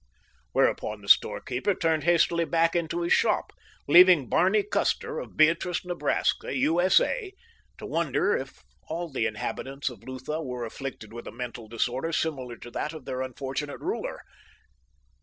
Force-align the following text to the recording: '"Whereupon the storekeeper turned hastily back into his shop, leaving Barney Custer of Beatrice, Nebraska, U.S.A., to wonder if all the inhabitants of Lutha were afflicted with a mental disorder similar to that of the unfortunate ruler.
'"Whereupon 0.53 1.01
the 1.03 1.07
storekeeper 1.07 1.75
turned 1.75 2.05
hastily 2.05 2.43
back 2.45 2.75
into 2.75 3.01
his 3.01 3.13
shop, 3.13 3.53
leaving 3.87 4.27
Barney 4.27 4.63
Custer 4.63 5.19
of 5.19 5.37
Beatrice, 5.37 5.85
Nebraska, 5.85 6.55
U.S.A., 6.57 7.33
to 7.77 7.85
wonder 7.85 8.35
if 8.35 8.63
all 8.87 9.11
the 9.11 9.27
inhabitants 9.27 9.91
of 9.91 10.01
Lutha 10.03 10.41
were 10.41 10.65
afflicted 10.65 11.13
with 11.13 11.27
a 11.27 11.31
mental 11.31 11.67
disorder 11.67 12.11
similar 12.11 12.55
to 12.57 12.71
that 12.71 12.93
of 12.93 13.05
the 13.05 13.19
unfortunate 13.19 13.79
ruler. 13.79 14.23